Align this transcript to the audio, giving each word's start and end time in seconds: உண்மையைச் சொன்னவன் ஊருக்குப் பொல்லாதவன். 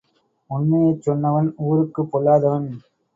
உண்மையைச் 0.49 1.03
சொன்னவன் 1.03 1.49
ஊருக்குப் 1.65 2.09
பொல்லாதவன். 2.11 2.67